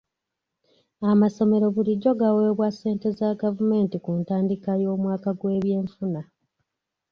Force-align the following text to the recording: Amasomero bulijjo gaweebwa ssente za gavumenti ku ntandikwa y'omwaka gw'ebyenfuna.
Amasomero 1.11 1.65
bulijjo 1.75 2.11
gaweebwa 2.19 2.67
ssente 2.73 3.07
za 3.17 3.29
gavumenti 3.41 3.97
ku 4.03 4.11
ntandikwa 4.19 4.71
y'omwaka 4.81 5.29
gw'ebyenfuna. 5.39 6.21